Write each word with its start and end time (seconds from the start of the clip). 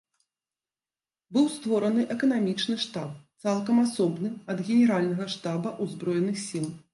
Быў 1.35 1.43
створаны 1.55 2.05
эканамічны 2.15 2.77
штаб, 2.85 3.11
цалкам 3.45 3.77
асобны 3.85 4.33
ад 4.55 4.65
генеральнага 4.71 5.29
штаба 5.35 5.77
ўзброеных 5.85 6.37
сіл. 6.49 6.67